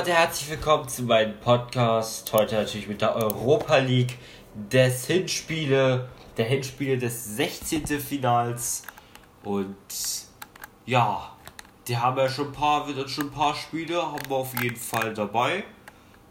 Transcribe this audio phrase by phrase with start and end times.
[0.00, 2.32] Leute, herzlich willkommen zu meinem Podcast.
[2.32, 4.16] Heute natürlich mit der Europa League
[4.54, 6.08] des Hinspiele,
[6.38, 7.86] der Hinspiele des 16.
[8.00, 8.84] Finals.
[9.44, 9.76] Und
[10.86, 11.30] ja,
[11.86, 14.76] die haben ja schon ein paar, wird schon ein paar Spiele, haben wir auf jeden
[14.76, 15.64] Fall dabei.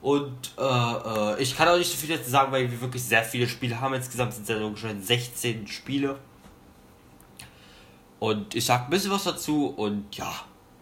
[0.02, 3.24] Und äh, äh, ich kann auch nicht so viel dazu sagen, weil wir wirklich sehr
[3.24, 3.94] viele Spiele haben.
[3.94, 6.18] Insgesamt sind es ja ungefähr 16 Spiele.
[8.18, 10.34] Und ich sag ein bisschen was dazu und ja,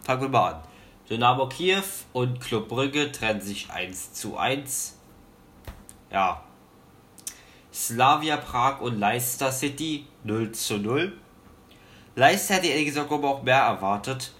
[0.04, 0.62] fangen wir mal an.
[1.08, 4.98] Dynamo Kiew und Club Brügge trennen sich 1 zu 1.
[6.10, 6.42] Ja.
[7.72, 11.18] Slavia Prag und Leicester City 0 zu 0.
[12.14, 14.32] Leicester hätte ehrlich gesagt aber auch mehr erwartet.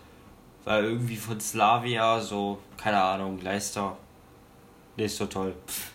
[0.64, 3.96] Weil irgendwie von Slavia so, keine Ahnung, Leicester
[4.96, 5.54] nicht so toll.
[5.66, 5.92] Pff.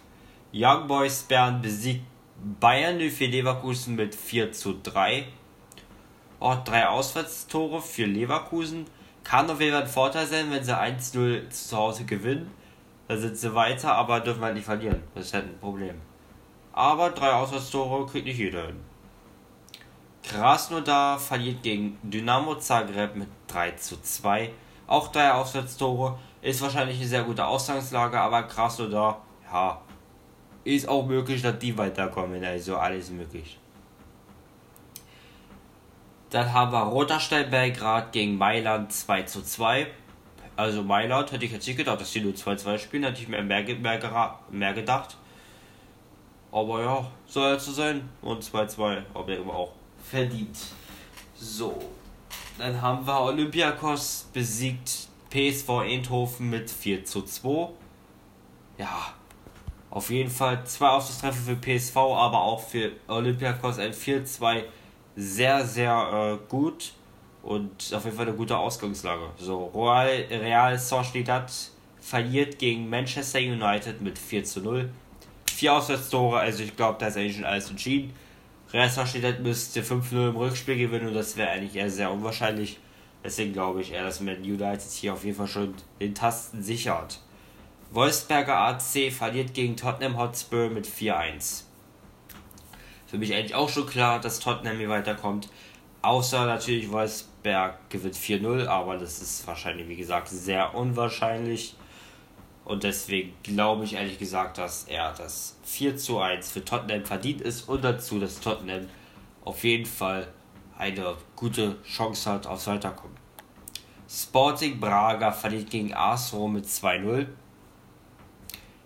[0.53, 2.05] Young Boys Bern besiegt
[2.59, 5.27] Bayern für Leverkusen mit 4 zu 3.
[6.39, 8.85] Auch drei Auswärtstore für Leverkusen.
[9.23, 12.52] Kann auf jeden Fall ein Vorteil sein, wenn sie 1-0 zu Hause gewinnen.
[13.07, 15.03] Dann sind sie weiter, aber dürfen halt nicht verlieren.
[15.15, 15.95] Das ist halt ein Problem.
[16.73, 18.80] Aber drei Auswärtstore kriegt nicht jeder hin.
[20.23, 24.52] Krasnodar verliert gegen Dynamo Zagreb mit 3 zu 2.
[24.88, 26.17] Auch drei Auswärtstore.
[26.41, 29.21] Ist wahrscheinlich eine sehr gute Ausgangslage, aber Krasnodar,
[29.52, 29.81] ja,
[30.63, 32.43] ist auch möglich, dass die weiterkommen.
[32.43, 33.59] Also alles möglich.
[36.34, 39.86] Dann haben wir Roterstein Belgrad gegen Mailand 2 zu 2.
[40.56, 43.44] Also Mailand hätte ich jetzt nicht gedacht, dass die nur 2-2 spielen, hätte ich mir
[43.44, 45.16] mehr, mehr, mehr gedacht.
[46.52, 48.10] Aber ja, soll jetzt so sein.
[48.23, 49.73] Und 2-2, aber immer auch
[50.04, 50.58] verdient.
[51.36, 51.77] So.
[52.58, 57.70] Dann haben wir Olympiakos besiegt PSV Eindhoven mit 4 zu 2.
[58.80, 59.14] Ja,
[59.92, 64.64] auf jeden Fall zwei Ausschlusstreffer für PSV, aber auch für Olympiakos ein 4-2
[65.15, 66.93] sehr, sehr äh, gut
[67.43, 69.29] und auf jeden Fall eine gute Ausgangslage.
[69.37, 71.51] So, Real, Real Sociedad
[71.99, 74.89] verliert gegen Manchester United mit 4 zu 0.
[75.51, 78.13] Vier Auswärtstore, also ich glaube, da ist eigentlich schon alles entschieden.
[78.71, 82.80] Real Sociedad müsste 5-0 im Rückspiel gewinnen und das wäre eigentlich eher sehr unwahrscheinlich.
[83.23, 87.19] Deswegen glaube ich eher, dass Man United hier auf jeden Fall schon den Tasten sichert.
[87.91, 91.65] Wolfsberger AC verliert gegen Tottenham Hotspur mit 4-1
[93.13, 95.47] für mich eigentlich auch schon klar, dass Tottenham hier weiterkommt.
[96.01, 101.75] Außer natürlich Wolfsberg gewinnt 4-0, aber das ist wahrscheinlich, wie gesagt, sehr unwahrscheinlich.
[102.65, 107.41] Und deswegen glaube ich ehrlich gesagt, dass er das 4 zu 1 für Tottenham verdient
[107.41, 108.89] ist und dazu, dass Tottenham
[109.45, 110.27] auf jeden Fall
[110.75, 113.15] eine gute Chance hat aufs Weiterkommen.
[114.09, 117.27] Sporting Braga verliert gegen Rom mit 2-0.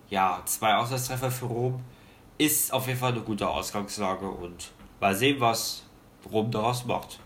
[0.09, 1.81] Ja, zwei Auswärtstreffer für Rom
[2.37, 5.83] ist auf jeden Fall eine gute Ausgangslage und mal sehen, was
[6.31, 7.19] Rom daraus macht.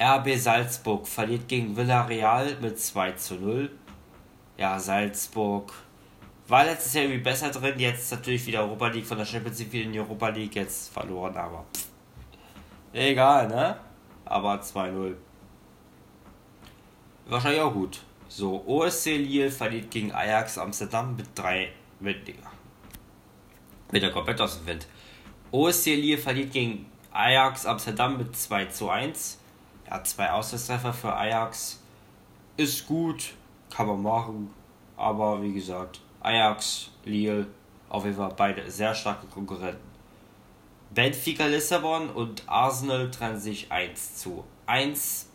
[0.00, 3.70] RB Salzburg verliert gegen Villarreal mit 2 zu 0.
[4.56, 5.72] Ja, Salzburg
[6.48, 9.72] war letztes Jahr irgendwie besser drin, jetzt natürlich wieder Europa League von der Champions League
[9.72, 11.86] wieder in die Europa League, jetzt verloren, aber pff.
[12.92, 13.76] egal, ne?
[14.24, 15.14] Aber 2-0.
[17.26, 18.00] Wahrscheinlich auch gut.
[18.28, 21.70] So, OSC Lille verliert gegen Ajax Amsterdam mit 3
[22.00, 22.26] mit
[23.90, 24.86] mit der komplett aus dem Wind.
[25.50, 29.38] OSC Lille verliert gegen Ajax Amsterdam mit 2 zu 1.
[29.88, 31.80] Ja, zwei Auswärtstreffer für Ajax
[32.56, 33.34] ist gut,
[33.70, 34.50] kann man machen.
[34.96, 37.46] Aber wie gesagt, Ajax, Lille,
[37.88, 39.94] auf jeden Fall beide sehr starke Konkurrenten.
[40.90, 45.28] Benfica Lissabon und Arsenal trennen sich 1 zu 1.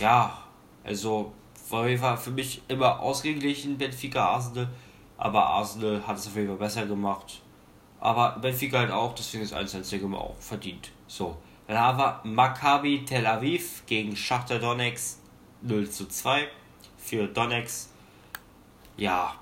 [0.00, 0.44] Ja,
[0.84, 1.32] also
[1.70, 4.68] war für mich immer ausgeglichen, Benfica Arsenal.
[5.16, 7.40] Aber Arsenal hat es auf jeden Fall besser gemacht.
[8.00, 10.90] Aber Benfica halt auch, deswegen ist 1 1 immer auch verdient.
[11.06, 11.36] So.
[11.66, 15.18] Dann haben wir Maccabi Tel Aviv gegen Schachter Donetsk
[15.62, 16.46] 0 zu 2
[16.98, 17.88] für Donetsk.
[18.96, 19.34] Ja.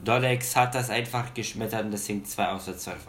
[0.00, 3.06] Donetsk hat das einfach geschmettert und deswegen 2 aus der 12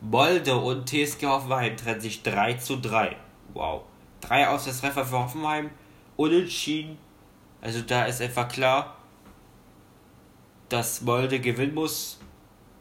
[0.00, 3.16] Molde und TSG Hoffenheim trennen sich 3 zu 3.
[3.54, 3.82] Wow.
[4.20, 5.70] 3 aus der Treffer für Hoffenheim.
[6.16, 6.98] Unentschieden.
[7.60, 8.96] Also da ist einfach klar,
[10.74, 12.18] dass Molde gewinnen muss.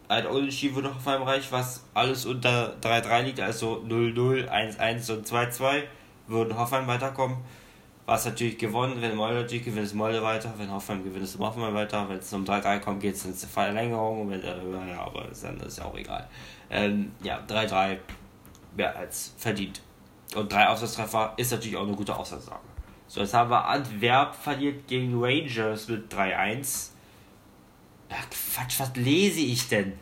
[0.07, 5.11] Ein Unentschieden wird noch auf einem Reich, was alles unter 3-3 liegt, also 0-0, 1-1
[5.11, 5.83] und 2-2
[6.25, 7.37] würden Hoffenheim weiterkommen.
[8.07, 11.75] Was natürlich gewonnen, wenn Molde natürlich gewinnt, ist Molde weiter, wenn Hoffenheim gewinnt, ist Hoffenheim
[11.75, 15.59] weiter, wenn es um 3-3 kommt, geht es ins Verlängerung, wenn, äh, ja, aber dann
[15.59, 16.27] ist ja auch egal.
[16.71, 17.99] Ähm, ja, 3-3
[18.75, 19.81] mehr als verdient.
[20.35, 22.59] Und drei Auswärtstreffer ist natürlich auch eine gute Auswärtslage.
[23.05, 26.92] So, jetzt haben wir Antwerp verliert gegen Rangers mit 3-1.
[28.13, 29.93] Ja, Quatsch, was lese ich denn?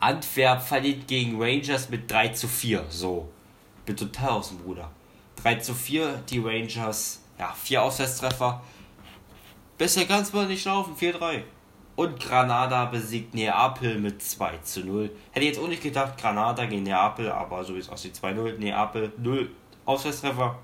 [0.00, 2.86] Antwerp verliert gegen Rangers mit 3 zu 4.
[2.88, 3.28] So.
[3.86, 4.90] Bin total aus dem Bruder.
[5.36, 7.22] 3 zu 4, die Rangers.
[7.38, 8.60] Ja, vier Auswärtstreffer.
[9.76, 11.42] Besser kann's mal nicht laufen, 4-3.
[11.94, 15.08] Und Granada besiegt Neapel mit 2 zu 0.
[15.30, 18.58] Hätte jetzt auch nicht gedacht, Granada gegen Neapel, aber so wie es aussieht, 2-0.
[18.58, 19.48] Neapel 0
[19.84, 20.58] Auswärtstreffer.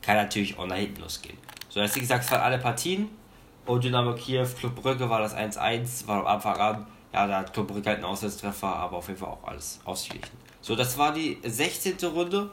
[0.00, 1.38] Kann natürlich auch nach hinten losgehen.
[1.68, 3.08] So, jetzt wie gesagt, es waren alle Partien.
[3.66, 6.86] Und Dynamo Kiew, Club Brügge war das 1-1, war am Anfang an.
[7.12, 10.36] Ja, da hat Club Brügge halt einen Auswärtstreffer, aber auf jeden Fall auch alles ausgeglichen.
[10.60, 11.96] So, das war die 16.
[12.08, 12.50] Runde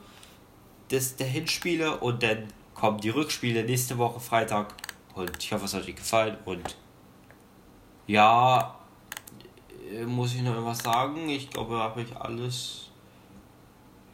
[0.90, 4.74] des, der Hinspiele und dann kommen die Rückspiele nächste Woche Freitag.
[5.14, 6.38] Und ich hoffe, es hat euch gefallen.
[6.46, 6.78] Und
[8.08, 8.76] ja,
[9.92, 11.30] äh, muss ich noch irgendwas sagen?
[11.30, 12.90] Ich glaube, habe ich alles.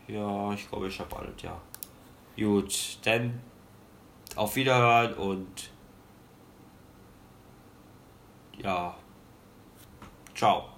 [0.07, 1.59] Ja, ich glaube, ich habe alles, ja.
[2.37, 3.41] Gut, dann
[4.35, 5.71] auf Wiederhören und
[8.63, 8.95] ja,
[10.35, 10.76] ciao.